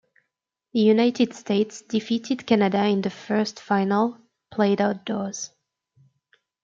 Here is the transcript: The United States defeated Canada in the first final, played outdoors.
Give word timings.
The 0.73 0.79
United 0.79 1.35
States 1.35 1.83
defeated 1.83 2.47
Canada 2.47 2.85
in 2.85 3.01
the 3.03 3.11
first 3.11 3.59
final, 3.59 4.17
played 4.49 4.81
outdoors. 4.81 5.51